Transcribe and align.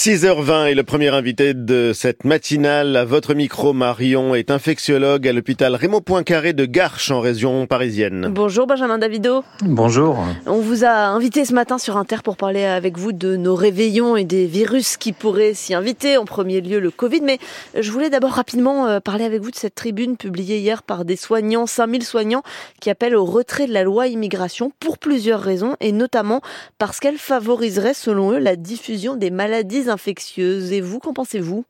6h20 0.00 0.68
et 0.68 0.74
le 0.74 0.82
premier 0.82 1.08
invité 1.08 1.52
de 1.52 1.92
cette 1.94 2.24
matinale 2.24 2.96
à 2.96 3.04
votre 3.04 3.34
micro 3.34 3.74
Marion 3.74 4.34
est 4.34 4.50
infectiologue 4.50 5.28
à 5.28 5.34
l'hôpital 5.34 5.74
Raymond 5.74 6.00
Poincaré 6.00 6.54
de 6.54 6.64
Garches 6.64 7.10
en 7.10 7.20
région 7.20 7.66
parisienne. 7.66 8.30
Bonjour 8.32 8.66
Benjamin 8.66 8.96
Davido. 8.96 9.44
Bonjour. 9.60 10.24
On 10.46 10.60
vous 10.60 10.86
a 10.86 11.08
invité 11.08 11.44
ce 11.44 11.52
matin 11.52 11.76
sur 11.76 11.98
Inter 11.98 12.16
pour 12.24 12.38
parler 12.38 12.64
avec 12.64 12.96
vous 12.96 13.12
de 13.12 13.36
nos 13.36 13.54
réveillons 13.54 14.16
et 14.16 14.24
des 14.24 14.46
virus 14.46 14.96
qui 14.96 15.12
pourraient 15.12 15.52
s'y 15.52 15.74
inviter. 15.74 16.16
En 16.16 16.24
premier 16.24 16.62
lieu 16.62 16.80
le 16.80 16.90
Covid, 16.90 17.20
mais 17.20 17.38
je 17.78 17.90
voulais 17.90 18.08
d'abord 18.08 18.32
rapidement 18.32 18.86
euh, 18.86 19.00
parler 19.00 19.26
avec 19.26 19.42
vous 19.42 19.50
de 19.50 19.56
cette 19.56 19.74
tribune 19.74 20.16
publiée 20.16 20.60
hier 20.60 20.82
par 20.82 21.04
des 21.04 21.16
soignants, 21.16 21.66
5000 21.66 22.04
soignants, 22.04 22.42
qui 22.80 22.88
appellent 22.88 23.16
au 23.16 23.26
retrait 23.26 23.66
de 23.66 23.74
la 23.74 23.82
loi 23.82 24.06
immigration 24.06 24.72
pour 24.80 24.96
plusieurs 24.96 25.42
raisons 25.42 25.76
et 25.80 25.92
notamment 25.92 26.40
parce 26.78 27.00
qu'elle 27.00 27.18
favoriserait 27.18 27.92
selon 27.92 28.30
eux 28.30 28.38
la 28.38 28.56
diffusion 28.56 29.14
des 29.14 29.30
maladies 29.30 29.89
infectieuses. 29.90 30.72
Et 30.72 30.80
vous, 30.80 30.98
qu'en 30.98 31.12
pensez-vous? 31.12 31.64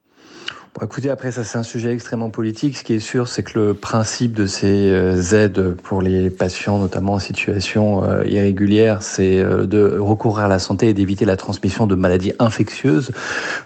Bon, 0.79 0.87
écoutez, 0.87 1.11
après 1.11 1.33
ça 1.33 1.43
c'est 1.43 1.59
un 1.59 1.65
sujet 1.65 1.93
extrêmement 1.93 2.31
politique. 2.31 2.77
Ce 2.77 2.85
qui 2.85 2.95
est 2.95 3.01
sûr, 3.01 3.27
c'est 3.27 3.43
que 3.43 3.59
le 3.59 3.75
principe 3.75 4.35
de 4.35 4.47
ces 4.47 4.89
euh, 4.91 5.21
aides 5.33 5.75
pour 5.83 6.01
les 6.01 6.31
patients, 6.31 6.79
notamment 6.79 7.15
en 7.15 7.19
situation 7.19 8.05
euh, 8.05 8.25
irrégulière, 8.25 9.03
c'est 9.03 9.41
euh, 9.41 9.67
de 9.67 9.99
recourir 9.99 10.45
à 10.45 10.49
la 10.49 10.61
santé 10.61 10.89
et 10.89 10.95
d'éviter 10.95 11.25
la 11.25 11.37
transmission 11.37 11.89
de 11.89 11.97
maladies 11.97 12.35
infectieuses, 12.39 13.11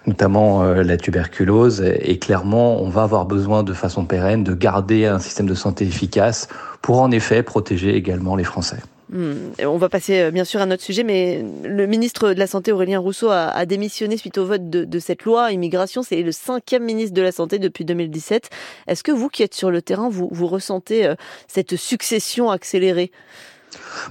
notamment 0.06 0.62
la 0.64 0.96
tuberculose. 0.96 1.82
Et 1.82 2.18
clairement, 2.18 2.80
on 2.82 2.88
va 2.88 3.02
avoir 3.02 3.26
besoin 3.26 3.64
de 3.64 3.74
façon 3.74 4.06
pérenne 4.06 4.42
de 4.42 4.54
garder 4.54 5.04
un 5.04 5.18
système 5.18 5.46
de 5.46 5.54
santé 5.54 5.84
efficace 5.84 6.48
pour 6.80 7.02
en 7.02 7.10
effet 7.10 7.42
protéger 7.42 7.94
également 7.94 8.34
les 8.34 8.44
Français. 8.44 8.78
Hmm. 9.14 9.52
On 9.60 9.76
va 9.76 9.88
passer 9.88 10.22
euh, 10.22 10.30
bien 10.32 10.44
sûr 10.44 10.60
à 10.60 10.66
notre 10.66 10.82
sujet, 10.82 11.04
mais 11.04 11.40
le 11.62 11.86
ministre 11.86 12.34
de 12.34 12.38
la 12.38 12.48
Santé, 12.48 12.72
Aurélien 12.72 12.98
Rousseau, 12.98 13.30
a, 13.30 13.64
démissionné 13.64 14.16
suite 14.16 14.38
au 14.38 14.44
vote 14.44 14.68
de, 14.68 14.98
cette 14.98 15.22
loi 15.22 15.52
immigration. 15.52 16.02
C'est 16.02 16.20
le 16.20 16.32
cinquième 16.32 16.82
ministre 16.82 17.14
de 17.14 17.22
la 17.22 17.30
Santé 17.30 17.60
depuis 17.60 17.84
2017. 17.84 18.50
Est-ce 18.88 19.04
que 19.04 19.12
vous 19.12 19.28
qui 19.28 19.44
êtes 19.44 19.54
sur 19.54 19.70
le 19.70 19.82
terrain, 19.82 20.08
vous, 20.08 20.46
ressentez 20.48 21.06
euh, 21.06 21.14
cette 21.46 21.76
succession 21.76 22.50
accélérée? 22.50 23.12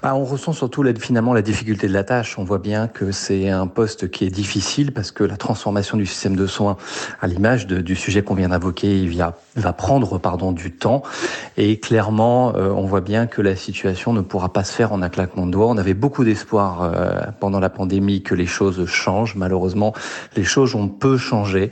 Bah, 0.01 0.15
on 0.15 0.23
ressent 0.23 0.53
surtout 0.53 0.83
finalement 0.99 1.33
la 1.33 1.41
difficulté 1.41 1.87
de 1.87 1.93
la 1.93 2.03
tâche. 2.03 2.37
On 2.37 2.43
voit 2.43 2.59
bien 2.59 2.87
que 2.87 3.11
c'est 3.11 3.49
un 3.49 3.67
poste 3.67 4.09
qui 4.09 4.25
est 4.25 4.29
difficile 4.29 4.91
parce 4.91 5.11
que 5.11 5.23
la 5.23 5.37
transformation 5.37 5.97
du 5.97 6.05
système 6.05 6.35
de 6.35 6.47
soins, 6.47 6.77
à 7.21 7.27
l'image 7.27 7.67
du 7.67 7.95
sujet 7.95 8.23
qu'on 8.23 8.35
vient 8.35 8.49
d'invoquer, 8.49 9.09
va 9.55 9.73
prendre 9.73 10.17
pardon 10.17 10.51
du 10.51 10.71
temps. 10.71 11.03
Et 11.57 11.79
clairement, 11.79 12.55
euh, 12.55 12.69
on 12.69 12.85
voit 12.85 13.01
bien 13.01 13.27
que 13.27 13.41
la 13.41 13.55
situation 13.55 14.13
ne 14.13 14.21
pourra 14.21 14.51
pas 14.51 14.63
se 14.63 14.73
faire 14.73 14.93
en 14.93 15.01
un 15.01 15.09
claquement 15.09 15.45
de 15.45 15.51
doigts. 15.51 15.67
On 15.67 15.77
avait 15.77 15.93
beaucoup 15.93 16.23
d'espoir 16.23 16.81
euh, 16.81 17.21
pendant 17.39 17.59
la 17.59 17.69
pandémie 17.69 18.23
que 18.23 18.35
les 18.35 18.45
choses 18.45 18.85
changent. 18.85 19.35
Malheureusement, 19.35 19.93
les 20.35 20.43
choses 20.43 20.75
ont 20.75 20.87
peu 20.87 21.17
changé. 21.17 21.71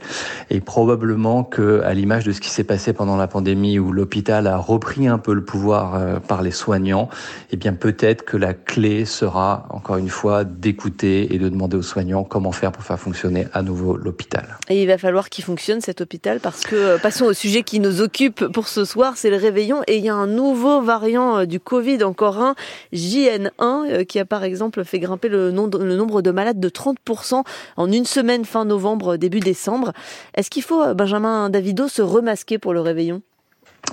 Et 0.50 0.60
probablement 0.60 1.44
que, 1.44 1.82
à 1.82 1.94
l'image 1.94 2.24
de 2.24 2.32
ce 2.32 2.40
qui 2.40 2.50
s'est 2.50 2.64
passé 2.64 2.92
pendant 2.92 3.16
la 3.16 3.26
pandémie, 3.26 3.78
où 3.78 3.92
l'hôpital 3.92 4.46
a 4.46 4.56
repris 4.56 5.08
un 5.08 5.18
peu 5.18 5.34
le 5.34 5.44
pouvoir 5.44 5.94
euh, 5.94 6.18
par 6.20 6.42
les 6.42 6.50
soignants, 6.50 7.08
eh 7.50 7.56
bien 7.56 7.72
peut-être 7.82 8.24
que 8.24 8.36
la 8.36 8.54
clé 8.54 9.04
sera, 9.04 9.66
encore 9.70 9.96
une 9.96 10.08
fois, 10.08 10.44
d'écouter 10.44 11.34
et 11.34 11.38
de 11.40 11.48
demander 11.48 11.76
aux 11.76 11.82
soignants 11.82 12.22
comment 12.22 12.52
faire 12.52 12.70
pour 12.70 12.84
faire 12.84 13.00
fonctionner 13.00 13.48
à 13.52 13.62
nouveau 13.62 13.96
l'hôpital. 13.96 14.56
Et 14.68 14.80
il 14.80 14.86
va 14.86 14.98
falloir 14.98 15.28
qu'il 15.28 15.42
fonctionne 15.42 15.80
cet 15.80 16.00
hôpital 16.00 16.38
parce 16.38 16.62
que, 16.62 16.76
euh, 16.76 16.98
passons 16.98 17.24
au 17.24 17.32
sujet 17.32 17.64
qui 17.64 17.80
nous 17.80 18.00
occupe 18.00 18.46
pour 18.52 18.68
ce 18.68 18.84
soir, 18.84 19.14
c'est 19.16 19.30
le 19.30 19.36
réveillon. 19.36 19.82
Et 19.88 19.96
il 19.96 20.04
y 20.04 20.08
a 20.08 20.14
un 20.14 20.28
nouveau 20.28 20.80
variant 20.80 21.38
euh, 21.38 21.44
du 21.44 21.58
Covid, 21.58 22.04
encore 22.04 22.38
un, 22.38 22.54
JN1, 22.92 23.50
euh, 23.60 24.04
qui 24.04 24.20
a 24.20 24.24
par 24.24 24.44
exemple 24.44 24.84
fait 24.84 25.00
grimper 25.00 25.28
le, 25.28 25.50
nombre 25.50 26.22
de 26.22 26.30
malades 26.30 26.60
de 26.60 26.68
30% 26.68 27.42
en 27.76 27.90
une 27.90 28.04
semaine 28.04 28.44
fin 28.44 28.64
novembre, 28.64 29.16
début 29.16 29.40
décembre. 29.40 29.92
Est-ce 30.36 30.50
qu'il 30.50 30.62
faut, 30.62 30.94
Benjamin 30.94 31.50
Davido, 31.50 31.88
se 31.88 32.00
remasquer 32.00 32.58
pour 32.58 32.74
le 32.74 32.80
réveillon? 32.80 33.22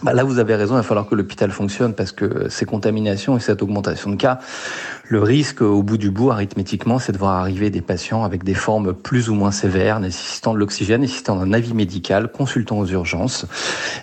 Bah 0.03 0.13
là, 0.13 0.23
vous 0.23 0.39
avez 0.39 0.55
raison, 0.55 0.75
il 0.75 0.77
va 0.77 0.83
falloir 0.83 1.07
que 1.07 1.15
l'hôpital 1.15 1.51
fonctionne 1.51 1.93
parce 1.93 2.13
que 2.13 2.47
ces 2.47 2.65
contaminations 2.65 3.35
et 3.35 3.41
cette 3.41 3.61
augmentation 3.61 4.09
de 4.09 4.15
cas, 4.15 4.39
le 5.09 5.21
risque 5.21 5.61
au 5.61 5.83
bout 5.83 5.97
du 5.97 6.09
bout, 6.09 6.31
arithmétiquement, 6.31 6.99
c'est 6.99 7.11
de 7.11 7.17
voir 7.17 7.33
arriver 7.33 7.69
des 7.69 7.81
patients 7.81 8.23
avec 8.23 8.45
des 8.45 8.53
formes 8.53 8.93
plus 8.93 9.29
ou 9.29 9.33
moins 9.33 9.51
sévères, 9.51 9.99
nécessitant 9.99 10.53
de 10.53 10.59
l'oxygène, 10.59 11.01
nécessitant 11.01 11.41
un 11.41 11.51
avis 11.51 11.73
médical, 11.73 12.31
consultant 12.31 12.77
aux 12.79 12.85
urgences. 12.85 13.45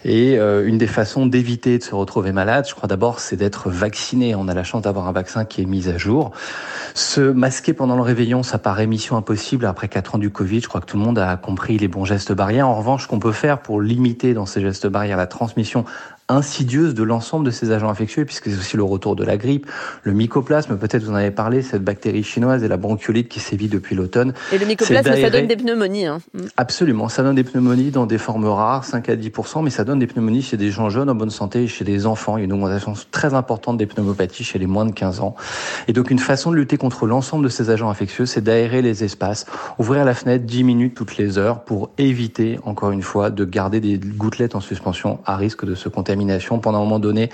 Et 0.05 0.39
euh, 0.39 0.67
une 0.67 0.77
des 0.77 0.87
façons 0.87 1.25
d'éviter 1.25 1.79
de 1.79 1.83
se 1.83 1.95
retrouver 1.95 2.33
malade, 2.33 2.67
je 2.69 2.75
crois 2.75 2.89
d'abord, 2.89 3.21
c'est 3.21 3.37
d'être 3.37 3.71
vacciné. 3.71 4.35
On 4.35 4.49
a 4.49 4.55
la 4.55 4.65
chance 4.65 4.83
d'avoir 4.83 5.09
un 5.09 5.13
vaccin 5.13 5.45
qui 5.47 5.63
est 5.63 5.67
mis 5.67 5.89
à 5.89 5.97
jour. 5.97 6.33
Se 6.95 7.21
masquer 7.21 7.73
pendant 7.73 7.97
le 7.97 8.03
réveillon, 8.03 8.43
ça 8.43 8.59
paraît 8.59 8.87
mission 8.87 9.17
impossible 9.17 9.65
après 9.65 9.89
quatre 9.89 10.17
ans 10.17 10.19
du 10.19 10.31
Covid. 10.31 10.61
Je 10.61 10.69
crois 10.69 10.81
que 10.83 10.87
tout 10.87 10.99
le 10.99 11.05
monde 11.05 11.19
a 11.19 11.37
compris 11.37 11.79
les 11.79 11.89
bons 11.89 12.05
gestes 12.05 12.33
barrières. 12.33 12.69
En 12.69 12.75
revanche, 12.75 13.07
qu'on 13.07 13.21
peut 13.21 13.33
faire 13.33 13.61
pour 13.61 13.81
limiter 13.81 14.35
dans 14.35 14.45
ces 14.45 14.61
gestes 14.61 14.89
barrières 14.89 15.17
la 15.17 15.27
transmission 15.27 15.76
donc 15.77 15.89
insidieuse 16.29 16.95
de 16.95 17.03
l'ensemble 17.03 17.47
de 17.47 17.51
ces 17.51 17.71
agents 17.71 17.89
infectieux, 17.89 18.25
puisque 18.25 18.51
c'est 18.51 18.59
aussi 18.59 18.77
le 18.77 18.83
retour 18.83 19.17
de 19.17 19.25
la 19.25 19.37
grippe, 19.37 19.67
le 20.03 20.13
mycoplasme, 20.13 20.77
peut-être 20.77 21.05
vous 21.05 21.11
en 21.11 21.15
avez 21.15 21.31
parlé, 21.31 21.63
cette 21.63 21.85
bactérie 21.85 22.25
chinoise 22.25 22.65
et 22.65 22.69
la 22.69 22.77
bronchiolite 22.77 23.29
qui 23.29 23.41
sévit 23.41 23.69
depuis 23.69 23.95
l'automne. 23.95 24.35
Et 24.53 24.59
le 24.59 24.67
mycoplasme, 24.67 25.15
ça 25.21 25.31
donne 25.31 25.47
des 25.47 25.57
pneumonies. 25.57 26.07
Hein. 26.07 26.19
Mm. 26.35 26.41
Absolument, 26.57 27.09
ça 27.09 27.23
donne 27.23 27.37
des 27.37 27.45
pneumonies 27.45 27.91
dans 27.91 28.07
des 28.07 28.19
formes 28.19 28.47
rares, 28.47 28.85
5 28.85 29.09
à 29.09 29.17
10 29.17 29.33
mais 29.63 29.71
ça 29.71 29.85
donne 29.85 29.99
des 29.99 30.07
pneumonies 30.07 30.43
chez 30.43 30.57
des 30.57 30.71
gens 30.71 30.91
jeunes 30.91 31.11
en 31.11 31.15
bonne 31.15 31.31
santé 31.31 31.65
et 31.65 31.69
chez 31.69 31.85
des 31.85 32.07
enfants. 32.07 32.37
Il 32.37 32.41
y 32.41 32.43
a 32.43 32.45
une 32.47 32.53
augmentation 32.53 32.95
très 33.11 33.35
importante 33.35 33.77
des 33.77 33.87
pneumopathies 33.87 34.45
chez 34.45 34.59
les 34.59 34.67
moins 34.67 34.85
de 34.85 34.93
15 34.93 35.21
ans. 35.21 35.37
Et 35.89 35.93
donc 35.93 36.11
une 36.11 36.19
façon 36.19 36.51
de 36.51 36.57
lutter 36.57 36.77
contre 36.77 37.07
l'ensemble 37.07 37.45
de 37.45 37.49
ces 37.49 37.71
agents 37.71 37.91
infectieux, 37.91 38.27
c'est 38.27 38.41
d'aérer 38.41 38.83
les 38.83 39.05
espaces, 39.05 39.47
ouvrir 39.79 40.05
la 40.05 40.15
fenêtre 40.15 40.45
10 40.45 40.65
minutes 40.65 40.95
toutes 40.95 41.17
les 41.17 41.39
heures 41.39 41.63
pour 41.65 41.91
éviter, 41.99 42.59
encore 42.65 42.91
une 42.91 43.03
fois, 43.03 43.31
de 43.31 43.45
garder 43.45 43.81
des 43.81 43.99
gouttelettes 43.99 44.55
en 44.55 44.61
suspension 44.61 45.21
à 45.25 45.37
risque 45.37 45.65
de 45.65 45.75
se 45.75 45.89
pendant 46.63 46.79
un 46.79 46.83
moment 46.83 46.99
donné 46.99 47.31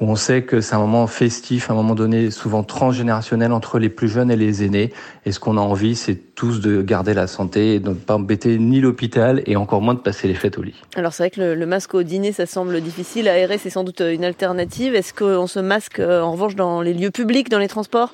où 0.00 0.06
on 0.06 0.16
sait 0.16 0.42
que 0.42 0.60
c'est 0.60 0.74
un 0.74 0.78
moment 0.78 1.06
festif, 1.06 1.70
un 1.70 1.74
moment 1.74 1.94
donné 1.94 2.30
souvent 2.30 2.62
transgénérationnel 2.62 3.52
entre 3.52 3.78
les 3.78 3.88
plus 3.88 4.08
jeunes 4.08 4.30
et 4.30 4.36
les 4.36 4.64
aînés. 4.64 4.92
Et 5.26 5.32
ce 5.32 5.38
qu'on 5.38 5.56
a 5.56 5.60
envie, 5.60 5.94
c'est 5.94 6.16
tous 6.34 6.60
de 6.60 6.82
garder 6.82 7.14
la 7.14 7.26
santé 7.26 7.74
et 7.74 7.80
de 7.80 7.90
ne 7.90 7.94
pas 7.94 8.16
embêter 8.16 8.58
ni 8.58 8.80
l'hôpital 8.80 9.42
et 9.46 9.56
encore 9.56 9.80
moins 9.80 9.94
de 9.94 10.00
passer 10.00 10.28
les 10.28 10.34
fêtes 10.34 10.58
au 10.58 10.62
lit. 10.62 10.80
Alors 10.96 11.12
c'est 11.12 11.22
vrai 11.22 11.30
que 11.30 11.40
le, 11.40 11.66
masque 11.66 11.94
au 11.94 12.02
dîner, 12.02 12.32
ça 12.32 12.46
semble 12.46 12.80
difficile. 12.80 13.28
Aérer, 13.28 13.58
c'est 13.58 13.70
sans 13.70 13.84
doute 13.84 14.00
une 14.00 14.24
alternative. 14.24 14.94
Est-ce 14.94 15.14
qu'on 15.14 15.46
se 15.46 15.60
masque 15.60 16.00
euh, 16.00 16.20
en 16.20 16.32
revanche 16.32 16.56
dans 16.56 16.80
les 16.80 16.94
lieux 16.94 17.10
publics, 17.10 17.48
dans 17.48 17.58
les 17.58 17.68
transports? 17.68 18.12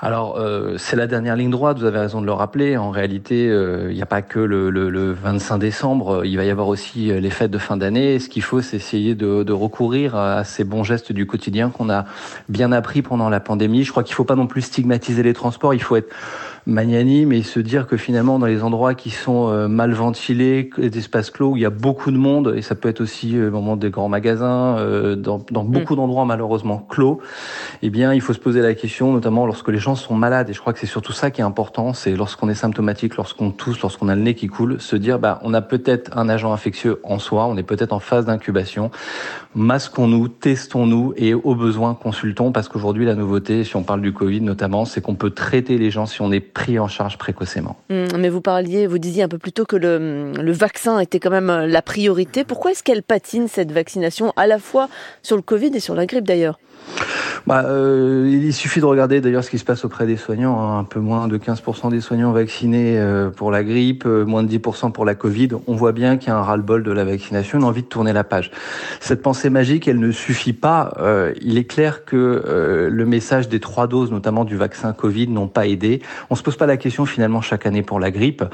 Alors, 0.00 0.38
euh, 0.38 0.76
c'est 0.78 0.94
la 0.94 1.08
dernière 1.08 1.34
ligne 1.34 1.50
droite, 1.50 1.80
vous 1.80 1.84
avez 1.84 1.98
raison 1.98 2.20
de 2.20 2.26
le 2.26 2.32
rappeler. 2.32 2.76
En 2.76 2.90
réalité, 2.90 3.48
euh, 3.48 3.88
il 3.90 3.96
n'y 3.96 4.02
a 4.02 4.06
pas 4.06 4.22
que 4.22 4.38
le, 4.38 4.70
le, 4.70 4.90
le, 4.90 5.12
25 5.12 5.58
décembre, 5.58 6.24
il 6.24 6.36
va 6.36 6.44
y 6.44 6.50
avoir 6.50 6.68
aussi 6.68 7.06
les 7.06 7.30
fêtes 7.30 7.50
de 7.50 7.58
fin 7.58 7.76
d'année. 7.76 8.20
Ce 8.20 8.28
qu'il 8.28 8.42
faut, 8.42 8.60
c'est 8.60 8.76
essayer 8.76 9.16
de, 9.16 9.52
recourir 9.52 10.14
à 10.14 10.44
ces 10.44 10.62
bons 10.62 10.84
gestes 10.84 11.10
du 11.10 11.26
quotidien 11.26 11.70
qu'on 11.70 11.90
a 11.90 12.04
bien 12.48 12.70
appris 12.70 13.02
pendant 13.02 13.28
la 13.28 13.40
pandémie. 13.40 13.82
Je 13.82 13.90
crois 13.90 14.04
qu'il 14.04 14.12
ne 14.12 14.16
faut 14.16 14.24
pas 14.24 14.36
non 14.36 14.46
plus 14.46 14.62
stigmatiser 14.62 15.24
les 15.24 15.34
transports, 15.34 15.74
il 15.74 15.82
faut 15.82 15.96
être 15.96 16.14
magnanime 16.68 17.32
et 17.32 17.42
se 17.42 17.60
dire 17.60 17.86
que 17.86 17.96
finalement 17.96 18.38
dans 18.38 18.46
les 18.46 18.62
endroits 18.62 18.94
qui 18.94 19.08
sont 19.08 19.48
euh, 19.48 19.68
mal 19.68 19.92
ventilés, 19.92 20.68
des 20.76 20.98
espaces 20.98 21.30
clos 21.30 21.52
où 21.52 21.56
il 21.56 21.62
y 21.62 21.66
a 21.66 21.70
beaucoup 21.70 22.10
de 22.10 22.18
monde 22.18 22.52
et 22.54 22.60
ça 22.60 22.74
peut 22.74 22.90
être 22.90 23.00
aussi 23.00 23.36
euh, 23.36 23.48
au 23.48 23.52
moment 23.52 23.76
des 23.76 23.88
grands 23.88 24.10
magasins, 24.10 24.76
euh, 24.76 25.16
dans, 25.16 25.40
dans, 25.50 25.64
mm. 25.64 25.70
beaucoup 25.70 25.96
d'endroits 25.96 26.26
malheureusement 26.26 26.78
clos, 26.78 27.20
eh 27.80 27.88
bien 27.88 28.12
il 28.12 28.20
faut 28.20 28.34
se 28.34 28.38
poser 28.38 28.60
la 28.60 28.74
question, 28.74 29.12
notamment 29.12 29.46
lorsque 29.46 29.68
les 29.68 29.78
gens 29.78 29.94
sont 29.94 30.14
malades. 30.14 30.50
Et 30.50 30.52
je 30.52 30.60
crois 30.60 30.74
que 30.74 30.78
c'est 30.78 30.86
surtout 30.86 31.12
ça 31.12 31.30
qui 31.30 31.40
est 31.40 31.44
important, 31.44 31.94
c'est 31.94 32.14
lorsqu'on 32.14 32.50
est 32.50 32.54
symptomatique, 32.54 33.16
lorsqu'on 33.16 33.50
tousse, 33.50 33.80
lorsqu'on 33.80 34.08
a 34.08 34.14
le 34.14 34.20
nez 34.20 34.34
qui 34.34 34.46
coule, 34.46 34.78
se 34.78 34.94
dire 34.94 35.18
bah 35.18 35.40
on 35.42 35.54
a 35.54 35.62
peut-être 35.62 36.16
un 36.18 36.28
agent 36.28 36.52
infectieux 36.52 37.00
en 37.02 37.18
soi, 37.18 37.46
on 37.46 37.56
est 37.56 37.62
peut-être 37.62 37.94
en 37.94 38.00
phase 38.00 38.26
d'incubation, 38.26 38.90
masquons-nous, 39.54 40.28
testons-nous 40.28 41.14
et 41.16 41.32
au 41.32 41.54
besoin 41.54 41.94
consultons. 41.94 42.52
Parce 42.52 42.68
qu'aujourd'hui 42.68 43.06
la 43.06 43.14
nouveauté, 43.14 43.64
si 43.64 43.74
on 43.76 43.82
parle 43.82 44.02
du 44.02 44.12
Covid 44.12 44.42
notamment, 44.42 44.84
c'est 44.84 45.00
qu'on 45.00 45.14
peut 45.14 45.30
traiter 45.30 45.78
les 45.78 45.90
gens 45.90 46.04
si 46.04 46.20
on 46.20 46.30
est 46.30 46.40
pris 46.58 46.80
en 46.80 46.88
charge 46.88 47.18
précocement. 47.18 47.76
Hum, 47.88 48.08
mais 48.18 48.28
vous 48.28 48.40
parliez, 48.40 48.88
vous 48.88 48.98
disiez 48.98 49.22
un 49.22 49.28
peu 49.28 49.38
plus 49.38 49.52
tôt 49.52 49.64
que 49.64 49.76
le, 49.76 50.32
le 50.32 50.52
vaccin 50.52 50.98
était 50.98 51.20
quand 51.20 51.30
même 51.30 51.66
la 51.66 51.82
priorité. 51.82 52.42
Pourquoi 52.42 52.72
est-ce 52.72 52.82
qu'elle 52.82 53.04
patine 53.04 53.46
cette 53.46 53.70
vaccination 53.70 54.32
à 54.34 54.48
la 54.48 54.58
fois 54.58 54.88
sur 55.22 55.36
le 55.36 55.42
Covid 55.42 55.70
et 55.74 55.80
sur 55.80 55.94
la 55.94 56.04
grippe 56.04 56.26
d'ailleurs? 56.26 56.58
Bah, 57.46 57.64
euh, 57.66 58.28
il 58.30 58.52
suffit 58.52 58.80
de 58.80 58.84
regarder 58.84 59.22
d'ailleurs 59.22 59.42
ce 59.42 59.48
qui 59.48 59.58
se 59.58 59.64
passe 59.64 59.84
auprès 59.84 60.06
des 60.06 60.16
soignants. 60.16 60.60
Hein. 60.60 60.80
Un 60.80 60.84
peu 60.84 61.00
moins 61.00 61.28
de 61.28 61.38
15% 61.38 61.90
des 61.90 62.00
soignants 62.00 62.32
vaccinés 62.32 62.98
euh, 62.98 63.30
pour 63.30 63.50
la 63.50 63.64
grippe, 63.64 64.04
euh, 64.06 64.26
moins 64.26 64.42
de 64.42 64.54
10% 64.54 64.92
pour 64.92 65.06
la 65.06 65.14
Covid. 65.14 65.48
On 65.66 65.74
voit 65.74 65.92
bien 65.92 66.18
qu'il 66.18 66.28
y 66.28 66.32
a 66.32 66.36
un 66.36 66.42
ras-le-bol 66.42 66.82
de 66.82 66.92
la 66.92 67.04
vaccination, 67.04 67.58
une 67.58 67.64
envie 67.64 67.82
de 67.82 67.88
tourner 67.88 68.12
la 68.12 68.24
page. 68.24 68.50
Cette 69.00 69.22
pensée 69.22 69.48
magique, 69.48 69.88
elle 69.88 69.98
ne 69.98 70.10
suffit 70.10 70.52
pas. 70.52 70.92
il 71.40 71.56
est 71.58 71.64
clair 71.64 72.04
que 72.04 72.88
le 72.90 73.06
message 73.06 73.48
des 73.48 73.60
trois 73.60 73.86
doses, 73.86 74.10
notamment 74.10 74.44
du 74.44 74.56
vaccin 74.56 74.92
Covid, 74.92 75.28
n'ont 75.28 75.48
pas 75.48 75.66
aidé. 75.66 76.02
On 76.30 76.34
se 76.38 76.42
pose 76.42 76.56
pas 76.56 76.66
la 76.66 76.76
question 76.76 77.04
finalement 77.04 77.40
chaque 77.40 77.66
année 77.66 77.82
pour 77.82 78.00
la 78.00 78.10
grippe. 78.10 78.44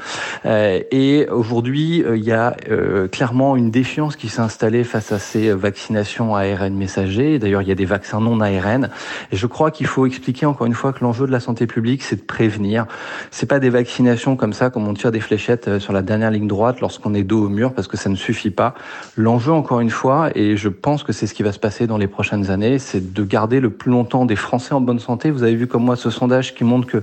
Euh, 0.46 0.80
et 0.90 1.28
aujourd'hui, 1.28 2.02
euh, 2.02 2.16
il 2.16 2.24
y 2.24 2.32
a 2.32 2.56
euh, 2.70 3.06
clairement 3.08 3.56
une 3.56 3.70
défiance 3.70 4.16
qui 4.16 4.28
s'est 4.28 4.40
installée 4.40 4.84
face 4.84 5.12
à 5.12 5.18
ces 5.18 5.52
vaccinations 5.52 6.34
ARN 6.34 6.74
messagers. 6.74 7.38
D'ailleurs, 7.38 7.62
il 7.62 7.68
y 7.68 7.72
a 7.72 7.76
des 7.76 7.84
vaccins 7.84 8.20
non 8.20 8.40
ARN. 8.40 8.88
Et 9.30 9.36
je 9.36 9.46
crois 9.46 9.70
qu'il 9.70 9.86
faut 9.86 10.06
expliquer 10.06 10.46
encore 10.46 10.66
une 10.66 10.74
fois 10.74 10.92
que 10.92 11.04
l'enjeu 11.04 11.26
de 11.26 11.32
la 11.32 11.40
santé 11.40 11.66
publique, 11.66 12.02
c'est 12.02 12.16
de 12.16 12.22
prévenir. 12.22 12.86
C'est 13.30 13.46
pas 13.46 13.60
des 13.60 13.70
vaccinations 13.70 14.36
comme 14.36 14.52
ça, 14.52 14.70
comme 14.70 14.88
on 14.88 14.94
tire 14.94 15.12
des 15.12 15.20
fléchettes 15.20 15.78
sur 15.78 15.92
la 15.92 16.02
dernière 16.02 16.30
ligne 16.30 16.48
droite 16.48 16.80
lorsqu'on 16.80 17.14
est 17.14 17.22
dos 17.22 17.44
au 17.44 17.48
mur, 17.48 17.72
parce 17.74 17.86
que 17.86 17.96
ça 17.96 18.08
ne 18.08 18.16
suffit 18.16 18.50
pas. 18.50 18.74
L'enjeu, 19.16 19.52
encore 19.52 19.80
une 19.80 19.90
fois, 19.90 20.30
et 20.34 20.56
je 20.56 20.68
pense 20.68 21.02
que 21.02 21.12
c'est 21.12 21.26
ce 21.26 21.34
qui 21.34 21.42
va 21.42 21.52
se 21.52 21.58
passer 21.58 21.86
dans 21.86 21.98
les 21.98 22.08
prochaines 22.08 22.50
années, 22.50 22.78
c'est 22.78 23.12
de 23.12 23.24
garder 23.24 23.60
le 23.60 23.70
plus 23.70 23.90
longtemps 23.90 24.24
des 24.24 24.36
Français 24.36 24.74
en 24.74 24.80
bonne 24.80 24.98
santé. 24.98 25.30
Vous 25.30 25.42
avez 25.42 25.54
vu 25.54 25.66
comme 25.66 25.84
moi 25.84 25.96
ce 25.96 26.10
sondage 26.10 26.54
qui 26.54 26.64
montre 26.64 26.86
que 26.86 27.02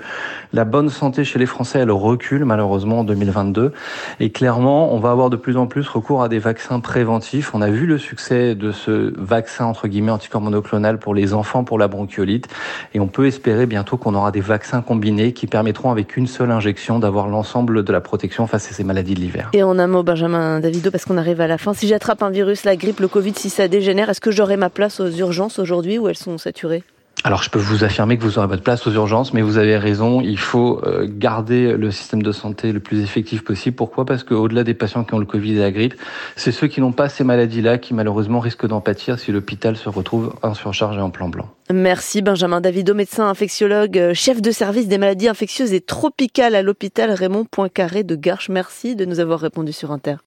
la 0.54 0.66
bonne 0.72 0.90
santé 0.90 1.24
chez 1.24 1.38
les 1.38 1.46
Français, 1.46 1.80
elle 1.80 1.92
recule 1.92 2.46
malheureusement 2.46 3.02
en 3.02 3.04
2022. 3.04 3.74
Et 4.20 4.32
clairement, 4.32 4.94
on 4.94 5.00
va 5.00 5.12
avoir 5.12 5.30
de 5.30 5.36
plus 5.36 5.58
en 5.58 5.68
plus 5.68 5.88
recours 5.88 6.24
à 6.24 6.30
des 6.30 6.40
vaccins 6.40 6.80
préventifs. 6.80 7.54
On 7.54 7.62
a 7.62 7.70
vu 7.70 7.86
le 7.86 7.98
succès 7.98 8.56
de 8.56 8.72
ce 8.72 9.14
vaccin, 9.18 9.66
entre 9.66 9.88
guillemets, 9.88 10.12
anticorps 10.12 10.42
monoclonal 10.42 10.98
pour 10.98 11.14
les 11.14 11.34
enfants, 11.34 11.64
pour 11.64 11.78
la 11.78 11.88
bronchiolite. 11.88 12.48
Et 12.96 13.00
on 13.00 13.08
peut 13.08 13.28
espérer 13.28 13.66
bientôt 13.66 13.98
qu'on 13.98 14.16
aura 14.16 14.32
des 14.32 14.40
vaccins 14.40 14.82
combinés 14.82 15.34
qui 15.34 15.46
permettront 15.46 15.92
avec 15.92 16.16
une 16.16 16.26
seule 16.26 16.52
injection 16.52 17.00
d'avoir 17.00 17.28
l'ensemble 17.28 17.84
de 17.84 17.92
la 17.92 18.02
protection 18.02 18.48
face 18.48 18.72
à 18.72 18.74
ces 18.74 18.86
maladies 18.86 19.14
de 19.14 19.20
l'hiver. 19.20 19.50
Et 19.54 19.64
en 19.64 19.78
un 19.78 19.88
mot, 19.88 20.04
Benjamin 20.04 20.62
Davido, 20.62 20.90
parce 20.90 21.04
qu'on 21.04 21.18
arrive 21.18 21.42
à 21.42 21.48
la 21.48 21.58
fin. 21.58 21.74
Si 21.74 21.88
j'attrape 21.88 22.24
un 22.24 22.30
virus, 22.30 22.64
la 22.64 22.78
grippe, 22.78 23.02
le 23.02 23.10
Covid, 23.10 23.34
si 23.36 23.50
ça 23.50 23.68
dégénère, 23.68 24.10
est-ce 24.10 24.22
que 24.22 24.32
j'aurai 24.32 24.56
ma 24.56 24.70
place 24.70 25.02
aux 25.02 25.10
urgences 25.10 25.60
aujourd'hui 25.60 26.00
ou 26.00 26.08
elles 26.08 26.16
sont 26.16 26.38
saturées? 26.38 26.84
Alors 27.24 27.44
je 27.44 27.50
peux 27.50 27.60
vous 27.60 27.84
affirmer 27.84 28.18
que 28.18 28.24
vous 28.24 28.40
aurez 28.40 28.48
votre 28.48 28.64
place 28.64 28.88
aux 28.88 28.92
urgences, 28.92 29.34
mais 29.34 29.42
vous 29.42 29.58
avez 29.58 29.78
raison, 29.78 30.22
il 30.22 30.40
faut 30.40 30.82
euh, 30.84 31.08
garder 31.08 31.74
le 31.74 31.92
système 31.92 32.24
de 32.24 32.32
santé 32.32 32.72
le 32.72 32.80
plus 32.80 33.02
effectif 33.02 33.44
possible. 33.44 33.76
Pourquoi? 33.76 34.06
Parce 34.06 34.24
qu'au-delà 34.24 34.64
des 34.64 34.74
patients 34.74 35.04
qui 35.04 35.14
ont 35.14 35.20
le 35.20 35.26
Covid 35.26 35.54
et 35.58 35.60
la 35.60 35.72
grippe, 35.72 35.94
c'est 36.36 36.52
ceux 36.52 36.68
qui 36.68 36.82
n'ont 36.82 36.92
pas 36.92 37.10
ces 37.10 37.24
maladies-là 37.24 37.78
qui 37.78 37.94
malheureusement 37.94 38.40
risquent 38.40 38.68
d'en 38.68 38.82
pâtir 38.82 39.20
si 39.20 39.32
l'hôpital 39.32 39.78
se 39.78 39.90
retrouve 39.90 40.34
en 40.42 40.54
surcharge 40.54 40.98
et 40.98 41.02
en 41.02 41.12
plan 41.12 41.30
blanc. 41.30 41.48
Merci 41.72 42.22
Benjamin 42.22 42.60
Davido, 42.60 42.94
médecin 42.94 43.28
infectiologue, 43.28 43.98
euh, 43.98 44.14
chef 44.14 44.42
de 44.42 44.52
service 44.52 44.88
des 44.88 44.98
maladies 44.98 45.30
infectieuses 45.30 45.74
et 45.74 45.82
tropicales 45.82 46.56
à 46.56 46.62
l'hôpital 46.64 47.12
Raymond 47.12 47.46
Poincaré 47.46 48.04
de 48.04 48.16
Garches. 48.16 48.50
Merci 48.50 48.96
de 48.96 49.06
nous 49.06 49.20
avoir 49.20 49.40
répondu 49.40 49.72
sur 49.72 49.92
Inter. 49.92 50.16